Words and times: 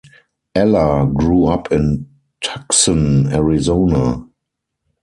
Eller 0.55 1.05
grew 1.05 1.45
up 1.45 1.71
in 1.71 2.07
Tucson, 2.41 3.31
Arizona. 3.31 4.27